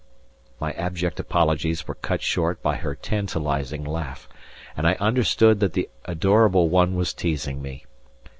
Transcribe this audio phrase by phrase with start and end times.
[0.59, 4.27] My abject apologies were cut short by her tantalizing laugh,
[4.75, 7.85] and I understood that the adorable one was teasing me.